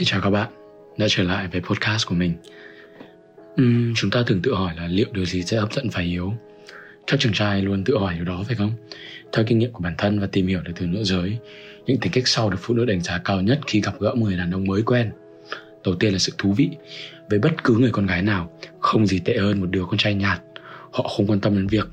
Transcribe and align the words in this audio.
Thì 0.00 0.06
chào 0.06 0.20
các 0.20 0.30
bạn 0.30 0.48
đã 0.98 1.06
trở 1.10 1.22
lại 1.22 1.48
với 1.52 1.60
podcast 1.60 2.06
của 2.06 2.14
mình. 2.14 2.34
Uhm, 3.62 3.94
Chúng 3.96 4.10
ta 4.10 4.22
thường 4.26 4.42
tự 4.42 4.54
hỏi 4.54 4.74
là 4.76 4.86
liệu 4.86 5.06
điều 5.12 5.24
gì 5.24 5.42
sẽ 5.42 5.56
hấp 5.56 5.72
dẫn 5.72 5.90
phải 5.90 6.04
yếu? 6.04 6.32
Các 7.06 7.20
chàng 7.20 7.32
trai 7.32 7.62
luôn 7.62 7.84
tự 7.84 7.98
hỏi 7.98 8.14
điều 8.14 8.24
đó 8.24 8.44
phải 8.46 8.56
không? 8.56 8.72
Theo 9.32 9.44
kinh 9.48 9.58
nghiệm 9.58 9.72
của 9.72 9.80
bản 9.80 9.94
thân 9.98 10.20
và 10.20 10.26
tìm 10.26 10.46
hiểu 10.46 10.60
được 10.62 10.72
từ 10.76 10.86
nữ 10.86 11.04
giới 11.04 11.38
Những 11.86 12.00
tính 12.00 12.12
cách 12.12 12.28
sau 12.28 12.50
được 12.50 12.56
phụ 12.60 12.74
nữ 12.74 12.84
đánh 12.84 13.00
giá 13.00 13.18
cao 13.24 13.40
nhất 13.40 13.60
khi 13.66 13.80
gặp 13.80 13.94
gỡ 14.00 14.14
một 14.14 14.26
người 14.26 14.36
đàn 14.36 14.50
ông 14.50 14.66
mới 14.66 14.82
quen. 14.82 15.10
Đầu 15.84 15.94
tiên 15.94 16.12
là 16.12 16.18
sự 16.18 16.32
thú 16.38 16.52
vị. 16.52 16.70
Với 17.30 17.38
bất 17.38 17.64
cứ 17.64 17.74
người 17.74 17.90
con 17.92 18.06
gái 18.06 18.22
nào 18.22 18.58
Không 18.80 19.06
gì 19.06 19.20
tệ 19.24 19.38
hơn 19.38 19.60
một 19.60 19.66
đứa 19.70 19.84
con 19.84 19.98
trai 19.98 20.14
nhạt. 20.14 20.40
Họ 20.92 21.08
không 21.08 21.26
quan 21.26 21.40
tâm 21.40 21.56
đến 21.56 21.66
việc 21.66 21.86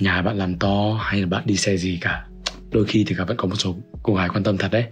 Nhà 0.00 0.22
bạn 0.22 0.36
làm 0.36 0.54
to 0.54 0.98
hay 1.00 1.20
là 1.20 1.26
bạn 1.26 1.42
đi 1.46 1.56
xe 1.56 1.76
gì 1.76 1.98
cả. 2.00 2.26
Đôi 2.70 2.84
khi 2.84 3.04
thì 3.06 3.14
cả 3.18 3.24
vẫn 3.24 3.36
có 3.36 3.48
một 3.48 3.56
số 3.58 3.76
cô 4.02 4.14
gái 4.14 4.28
quan 4.28 4.44
tâm 4.44 4.58
thật 4.58 4.68
đấy. 4.72 4.84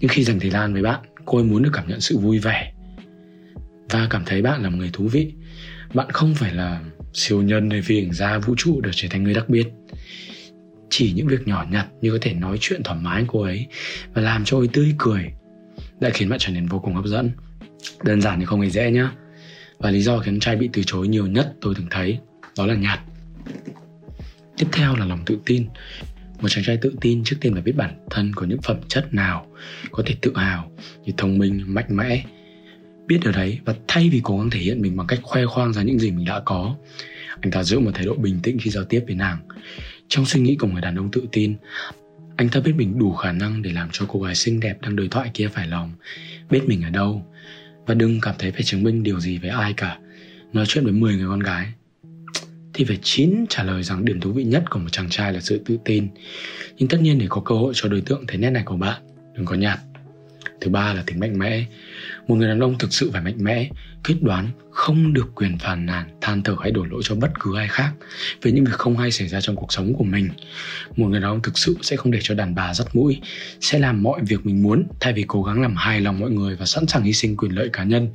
Nhưng 0.00 0.08
khi 0.08 0.24
dành 0.24 0.40
thời 0.40 0.50
gian 0.50 0.72
với 0.72 0.82
bạn 0.82 1.00
cô 1.24 1.38
ấy 1.38 1.44
muốn 1.44 1.62
được 1.62 1.70
cảm 1.72 1.88
nhận 1.88 2.00
sự 2.00 2.18
vui 2.18 2.38
vẻ. 2.38 2.72
Và 3.90 4.06
cảm 4.10 4.22
thấy 4.26 4.42
bạn 4.42 4.62
là 4.62 4.70
một 4.70 4.76
người 4.78 4.90
thú 4.92 5.08
vị. 5.08 5.32
Bạn 5.94 6.10
không 6.10 6.34
phải 6.34 6.54
là 6.54 6.80
siêu 7.12 7.42
nhân 7.42 7.70
hay 7.70 7.82
phi 7.82 8.00
hành 8.00 8.12
gia 8.12 8.38
vũ 8.38 8.54
trụ 8.58 8.80
để 8.80 8.90
trở 8.94 9.08
thành 9.10 9.22
người 9.22 9.34
đặc 9.34 9.48
biệt. 9.48 9.66
Chỉ 10.90 11.12
những 11.12 11.26
việc 11.26 11.48
nhỏ 11.48 11.66
nhặt 11.70 11.86
như 12.00 12.12
có 12.12 12.18
thể 12.20 12.34
nói 12.34 12.58
chuyện 12.60 12.82
thoải 12.82 12.98
mái 13.02 13.24
cô 13.28 13.42
ấy 13.42 13.66
và 14.14 14.22
làm 14.22 14.44
cho 14.44 14.56
cô 14.56 14.62
ấy 14.62 14.68
tươi 14.72 14.94
cười 14.98 15.32
đã 16.00 16.10
khiến 16.10 16.28
bạn 16.28 16.38
trở 16.38 16.52
nên 16.52 16.66
vô 16.66 16.78
cùng 16.78 16.94
hấp 16.94 17.04
dẫn. 17.04 17.30
Đơn 18.04 18.20
giản 18.20 18.40
thì 18.40 18.46
không 18.46 18.60
hề 18.60 18.70
dễ 18.70 18.90
nhá. 18.90 19.12
Và 19.78 19.90
lý 19.90 20.00
do 20.00 20.18
khiến 20.18 20.40
trai 20.40 20.56
bị 20.56 20.70
từ 20.72 20.82
chối 20.86 21.08
nhiều 21.08 21.26
nhất 21.26 21.54
tôi 21.60 21.74
từng 21.76 21.86
thấy 21.90 22.18
đó 22.56 22.66
là 22.66 22.74
nhạt. 22.74 23.00
Tiếp 24.56 24.66
theo 24.72 24.96
là 24.96 25.06
lòng 25.06 25.22
tự 25.26 25.38
tin 25.46 25.66
một 26.42 26.48
chàng 26.48 26.64
trai 26.64 26.76
tự 26.76 26.94
tin 27.00 27.24
trước 27.24 27.36
tiên 27.40 27.52
phải 27.52 27.62
biết 27.62 27.76
bản 27.76 28.06
thân 28.10 28.32
có 28.34 28.46
những 28.46 28.62
phẩm 28.62 28.76
chất 28.88 29.14
nào, 29.14 29.46
có 29.90 30.02
thể 30.06 30.14
tự 30.20 30.32
hào 30.36 30.70
như 31.04 31.12
thông 31.16 31.38
minh, 31.38 31.64
mạnh 31.66 31.96
mẽ. 31.96 32.24
Biết 33.06 33.18
điều 33.22 33.32
đấy 33.32 33.58
và 33.64 33.74
thay 33.88 34.08
vì 34.08 34.20
cố 34.24 34.38
gắng 34.38 34.50
thể 34.50 34.60
hiện 34.60 34.82
mình 34.82 34.96
bằng 34.96 35.06
cách 35.06 35.18
khoe 35.22 35.46
khoang 35.46 35.72
ra 35.72 35.82
những 35.82 35.98
gì 35.98 36.10
mình 36.10 36.24
đã 36.24 36.40
có, 36.44 36.76
anh 37.40 37.50
ta 37.50 37.62
giữ 37.62 37.80
một 37.80 37.90
thái 37.94 38.06
độ 38.06 38.14
bình 38.14 38.40
tĩnh 38.42 38.58
khi 38.60 38.70
giao 38.70 38.84
tiếp 38.84 39.04
với 39.06 39.14
nàng. 39.14 39.38
Trong 40.08 40.26
suy 40.26 40.40
nghĩ 40.40 40.56
của 40.56 40.66
người 40.66 40.80
đàn 40.80 40.96
ông 40.96 41.10
tự 41.10 41.22
tin, 41.32 41.56
anh 42.36 42.48
ta 42.48 42.60
biết 42.60 42.72
mình 42.76 42.98
đủ 42.98 43.14
khả 43.14 43.32
năng 43.32 43.62
để 43.62 43.72
làm 43.72 43.88
cho 43.92 44.06
cô 44.08 44.20
gái 44.20 44.34
xinh 44.34 44.60
đẹp 44.60 44.82
đang 44.82 44.96
đối 44.96 45.08
thoại 45.08 45.30
kia 45.34 45.48
phải 45.48 45.66
lòng. 45.66 45.92
Biết 46.50 46.60
mình 46.66 46.82
ở 46.82 46.90
đâu 46.90 47.26
và 47.86 47.94
đừng 47.94 48.20
cảm 48.20 48.34
thấy 48.38 48.52
phải 48.52 48.62
chứng 48.62 48.82
minh 48.82 49.02
điều 49.02 49.20
gì 49.20 49.38
với 49.38 49.50
ai 49.50 49.72
cả. 49.72 49.98
Nói 50.52 50.64
chuyện 50.68 50.84
với 50.84 50.92
10 50.92 51.16
người 51.16 51.28
con 51.28 51.40
gái 51.40 51.72
thì 52.80 52.86
phải 52.86 52.98
chín 53.02 53.44
trả 53.48 53.62
lời 53.62 53.82
rằng 53.82 54.04
điểm 54.04 54.20
thú 54.20 54.32
vị 54.32 54.44
nhất 54.44 54.64
của 54.70 54.78
một 54.78 54.88
chàng 54.92 55.08
trai 55.10 55.32
là 55.32 55.40
sự 55.40 55.62
tự 55.66 55.78
tin. 55.84 56.08
Nhưng 56.76 56.88
tất 56.88 57.00
nhiên 57.00 57.18
để 57.18 57.26
có 57.28 57.42
cơ 57.44 57.54
hội 57.54 57.72
cho 57.76 57.88
đối 57.88 58.00
tượng 58.00 58.24
thấy 58.28 58.38
nét 58.38 58.50
này 58.50 58.62
của 58.66 58.76
bạn, 58.76 59.02
đừng 59.34 59.46
có 59.46 59.54
nhạt. 59.54 59.78
Thứ 60.60 60.70
ba 60.70 60.92
là 60.92 61.02
tính 61.06 61.20
mạnh 61.20 61.38
mẽ. 61.38 61.64
Một 62.28 62.34
người 62.34 62.48
đàn 62.48 62.60
ông 62.60 62.78
thực 62.78 62.92
sự 62.92 63.10
phải 63.12 63.22
mạnh 63.22 63.44
mẽ, 63.44 63.70
quyết 64.04 64.22
đoán, 64.22 64.48
không 64.70 65.12
được 65.12 65.34
quyền 65.34 65.58
phàn 65.58 65.86
nàn, 65.86 66.18
than 66.20 66.42
thở 66.42 66.56
hay 66.60 66.70
đổ 66.70 66.84
lỗi 66.84 67.00
cho 67.04 67.14
bất 67.14 67.30
cứ 67.40 67.56
ai 67.56 67.68
khác 67.68 67.92
về 68.42 68.52
những 68.52 68.64
việc 68.64 68.72
không 68.72 68.96
hay 68.96 69.10
xảy 69.10 69.28
ra 69.28 69.40
trong 69.40 69.56
cuộc 69.56 69.72
sống 69.72 69.94
của 69.94 70.04
mình. 70.04 70.28
Một 70.96 71.08
người 71.08 71.20
đàn 71.20 71.30
ông 71.30 71.42
thực 71.42 71.58
sự 71.58 71.76
sẽ 71.82 71.96
không 71.96 72.12
để 72.12 72.18
cho 72.22 72.34
đàn 72.34 72.54
bà 72.54 72.74
dắt 72.74 72.86
mũi, 72.96 73.20
sẽ 73.60 73.78
làm 73.78 74.02
mọi 74.02 74.20
việc 74.22 74.46
mình 74.46 74.62
muốn 74.62 74.86
thay 75.00 75.12
vì 75.12 75.24
cố 75.28 75.42
gắng 75.42 75.62
làm 75.62 75.76
hài 75.76 76.00
lòng 76.00 76.20
mọi 76.20 76.30
người 76.30 76.56
và 76.56 76.66
sẵn 76.66 76.86
sàng 76.86 77.02
hy 77.02 77.12
sinh 77.12 77.36
quyền 77.36 77.52
lợi 77.52 77.70
cá 77.72 77.84
nhân. 77.84 78.08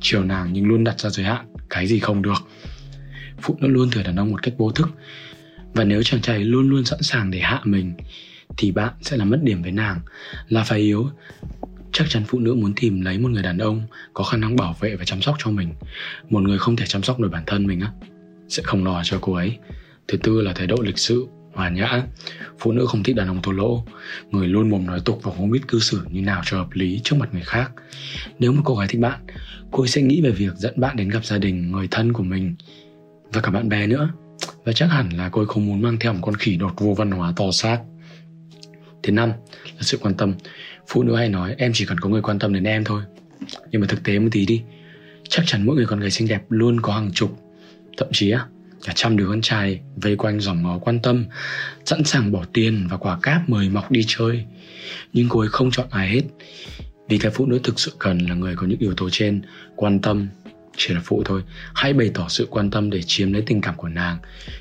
Chiều 0.00 0.24
nàng 0.24 0.52
nhưng 0.52 0.66
luôn 0.66 0.84
đặt 0.84 1.00
ra 1.00 1.10
giới 1.10 1.26
hạn, 1.26 1.46
cái 1.70 1.86
gì 1.86 1.98
không 1.98 2.22
được 2.22 2.48
phụ 3.40 3.56
nữ 3.60 3.68
luôn 3.68 3.90
thừa 3.90 4.02
đàn 4.02 4.16
ông 4.16 4.30
một 4.30 4.42
cách 4.42 4.54
vô 4.58 4.70
thức. 4.70 4.88
Và 5.74 5.84
nếu 5.84 6.02
chàng 6.02 6.20
trai 6.20 6.38
luôn 6.38 6.70
luôn 6.70 6.84
sẵn 6.84 7.02
sàng 7.02 7.30
để 7.30 7.38
hạ 7.38 7.60
mình, 7.64 7.92
thì 8.56 8.72
bạn 8.72 8.94
sẽ 9.00 9.16
là 9.16 9.24
mất 9.24 9.38
điểm 9.42 9.62
với 9.62 9.72
nàng. 9.72 10.00
Là 10.48 10.64
phải 10.64 10.78
yếu, 10.78 11.10
chắc 11.92 12.08
chắn 12.08 12.22
phụ 12.26 12.38
nữ 12.38 12.54
muốn 12.54 12.72
tìm 12.80 13.00
lấy 13.00 13.18
một 13.18 13.28
người 13.28 13.42
đàn 13.42 13.58
ông 13.58 13.82
có 14.14 14.24
khả 14.24 14.36
năng 14.36 14.56
bảo 14.56 14.76
vệ 14.80 14.96
và 14.96 15.04
chăm 15.04 15.22
sóc 15.22 15.36
cho 15.38 15.50
mình. 15.50 15.74
Một 16.30 16.40
người 16.40 16.58
không 16.58 16.76
thể 16.76 16.86
chăm 16.86 17.02
sóc 17.02 17.20
nổi 17.20 17.30
bản 17.30 17.42
thân 17.46 17.66
mình 17.66 17.80
á, 17.80 17.90
sẽ 18.48 18.62
không 18.62 18.84
lo 18.84 19.02
cho 19.04 19.18
cô 19.20 19.32
ấy. 19.32 19.58
Thứ 20.08 20.18
tư 20.18 20.40
là 20.40 20.52
thái 20.52 20.66
độ 20.66 20.76
lịch 20.82 20.98
sự, 20.98 21.26
hòa 21.54 21.68
nhã. 21.68 22.02
Phụ 22.58 22.72
nữ 22.72 22.86
không 22.86 23.02
thích 23.02 23.16
đàn 23.16 23.28
ông 23.28 23.42
thô 23.42 23.52
lỗ, 23.52 23.84
người 24.30 24.48
luôn 24.48 24.70
mồm 24.70 24.86
nói 24.86 25.00
tục 25.04 25.20
và 25.22 25.32
không 25.36 25.50
biết 25.50 25.68
cư 25.68 25.78
xử 25.78 26.00
như 26.10 26.20
nào 26.22 26.42
cho 26.44 26.56
hợp 26.58 26.68
lý 26.72 27.00
trước 27.04 27.16
mặt 27.16 27.28
người 27.32 27.42
khác. 27.42 27.72
Nếu 28.38 28.52
một 28.52 28.62
cô 28.64 28.76
gái 28.76 28.88
thích 28.88 29.00
bạn, 29.00 29.20
cô 29.70 29.82
ấy 29.82 29.88
sẽ 29.88 30.02
nghĩ 30.02 30.20
về 30.20 30.30
việc 30.30 30.54
dẫn 30.56 30.80
bạn 30.80 30.96
đến 30.96 31.08
gặp 31.08 31.24
gia 31.24 31.38
đình, 31.38 31.72
người 31.72 31.88
thân 31.90 32.12
của 32.12 32.22
mình 32.22 32.54
và 33.32 33.40
cả 33.40 33.50
bạn 33.50 33.68
bè 33.68 33.86
nữa. 33.86 34.10
Và 34.64 34.72
chắc 34.72 34.86
hẳn 34.86 35.08
là 35.16 35.28
cô 35.28 35.40
ấy 35.40 35.46
không 35.46 35.66
muốn 35.66 35.82
mang 35.82 35.98
theo 35.98 36.12
một 36.12 36.18
con 36.22 36.36
khỉ 36.36 36.56
đột 36.56 36.72
vô 36.76 36.94
văn 36.94 37.10
hóa 37.10 37.32
to 37.36 37.44
xác. 37.52 37.78
Thứ 39.02 39.12
năm 39.12 39.32
là 39.64 39.80
sự 39.80 39.98
quan 39.98 40.14
tâm. 40.14 40.34
Phụ 40.88 41.02
nữ 41.02 41.16
hay 41.16 41.28
nói, 41.28 41.54
em 41.58 41.72
chỉ 41.74 41.84
cần 41.84 42.00
có 42.00 42.08
người 42.08 42.22
quan 42.22 42.38
tâm 42.38 42.52
đến 42.52 42.64
em 42.64 42.84
thôi. 42.84 43.02
Nhưng 43.70 43.80
mà 43.80 43.86
thực 43.86 44.04
tế 44.04 44.18
một 44.18 44.28
tí 44.32 44.46
đi. 44.46 44.62
Chắc 45.28 45.42
chắn 45.46 45.66
mỗi 45.66 45.76
người 45.76 45.86
con 45.86 46.00
gái 46.00 46.10
xinh 46.10 46.28
đẹp 46.28 46.42
luôn 46.48 46.80
có 46.80 46.92
hàng 46.92 47.10
chục. 47.14 47.38
Thậm 47.96 48.08
chí 48.12 48.30
á, 48.30 48.46
cả 48.84 48.92
trăm 48.96 49.16
đứa 49.16 49.26
con 49.28 49.40
trai 49.40 49.80
vây 49.96 50.16
quanh 50.16 50.40
dòng 50.40 50.62
ngó 50.62 50.78
quan 50.78 50.98
tâm, 51.02 51.24
sẵn 51.84 52.04
sàng 52.04 52.32
bỏ 52.32 52.44
tiền 52.52 52.88
và 52.90 52.96
quả 52.96 53.18
cáp 53.22 53.48
mời 53.48 53.68
mọc 53.68 53.90
đi 53.90 54.04
chơi. 54.06 54.44
Nhưng 55.12 55.28
cô 55.28 55.40
ấy 55.40 55.48
không 55.48 55.70
chọn 55.70 55.86
ai 55.90 56.08
hết. 56.08 56.22
Vì 57.08 57.18
cái 57.18 57.32
phụ 57.34 57.46
nữ 57.46 57.60
thực 57.64 57.80
sự 57.80 57.92
cần 57.98 58.18
là 58.18 58.34
người 58.34 58.56
có 58.56 58.66
những 58.66 58.78
yếu 58.78 58.94
tố 58.96 59.08
trên 59.10 59.42
quan 59.76 60.00
tâm 60.00 60.28
chỉ 60.78 60.94
là 60.94 61.00
phụ 61.04 61.22
thôi. 61.24 61.42
Hãy 61.74 61.92
bày 61.92 62.10
tỏ 62.14 62.26
sự 62.28 62.46
quan 62.50 62.70
tâm 62.70 62.90
để 62.90 63.02
chiếm 63.02 63.32
lấy 63.32 63.42
tình 63.46 63.60
cảm 63.60 63.76
của 63.76 63.88
nàng. 63.88 64.18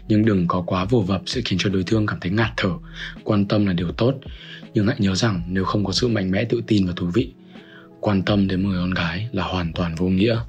Nhưng 0.08 0.26
đừng 0.26 0.48
có 0.48 0.62
quá 0.62 0.86
vồ 0.86 1.02
vập 1.02 1.22
sẽ 1.26 1.42
khiến 1.46 1.60
cho 1.60 1.70
đối 1.70 1.84
phương 1.88 2.06
cảm 2.06 2.20
thấy 2.22 2.32
ngạt 2.32 2.52
thở. 2.58 2.70
Quan 3.24 3.46
tâm 3.46 3.66
là 3.66 3.74
điều 3.74 3.92
tốt, 3.92 4.16
nhưng 4.74 4.88
hãy 4.88 4.96
nhớ 5.00 5.16
rằng 5.16 5.42
nếu 5.48 5.64
không 5.64 5.86
có 5.86 5.92
sự 5.92 6.08
mạnh 6.08 6.32
mẽ, 6.32 6.44
tự 6.44 6.62
tin 6.68 6.86
và 6.86 6.94
thú 6.96 7.10
vị, 7.14 7.32
quan 8.00 8.22
tâm 8.22 8.48
đến 8.48 8.64
một 8.64 8.70
người 8.70 8.80
con 8.80 8.94
gái 8.94 9.28
là 9.32 9.44
hoàn 9.44 9.74
toàn 9.74 9.96
vô 9.96 10.08
nghĩa. 10.08 10.40